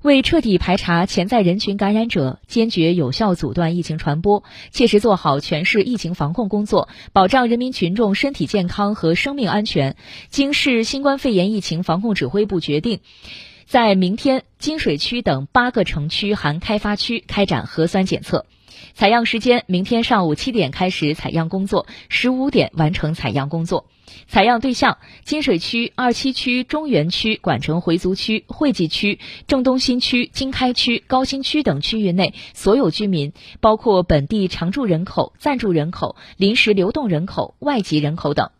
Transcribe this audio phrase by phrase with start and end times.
[0.00, 9.96] 为彻底排查潜在人群感染者，坚决有效阻断疫情传播，切实做好全市疫情防控工作，保障人民群众身体健康和生命安全，
[10.28, 13.00] 经市新冠肺炎疫情防控指挥部决定，
[13.68, 18.46] 在明天金水区等八个城区含开发区开展核酸检测。
[18.94, 23.84] 采样时间：明天上午七点开始采样工作，十五点完成采样工作。
[24.26, 38.50] 采样对象：金水区、二七区、中原区、管城回族区、惠济区、郑东新区、经开区、高新区等区域内所有居民，包括本地常住人口、暂住人口、临时流动人口、外籍人口等。